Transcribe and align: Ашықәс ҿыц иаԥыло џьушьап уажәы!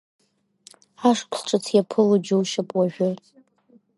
Ашықәс 1.09 1.41
ҿыц 1.47 1.65
иаԥыло 1.75 2.17
џьушьап 2.25 2.69
уажәы! 2.77 3.09